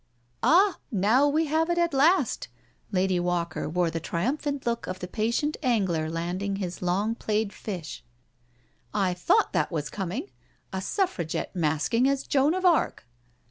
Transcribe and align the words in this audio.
Ah, 0.41 0.79
now 0.89 1.27
we 1.27 1.45
have 1.45 1.69
it 1.69 1.77
at 1.77 1.93
last 1.93 2.47
I" 2.51 2.57
Lady 2.91 3.19
Walker 3.19 3.69
wore 3.69 3.91
the 3.91 3.99
triumphant 3.99 4.65
look 4.65 4.87
of 4.87 4.97
the 4.97 5.07
patient 5.07 5.57
angler 5.61 6.09
landing 6.09 6.55
his 6.55 6.81
long 6.81 7.13
played 7.13 7.53
fish." 7.53 8.03
I 8.95 9.13
thought 9.13 9.53
that 9.53 9.69
was 9.71 9.91
coming. 9.91 10.31
A 10.73 10.81
Suffragette 10.81 11.55
masking 11.55 12.09
as 12.09 12.23
Joan 12.25 12.55
of 12.55 12.65
Arc!" 12.65 13.05